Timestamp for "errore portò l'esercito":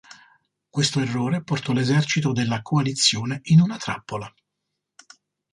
0.99-2.31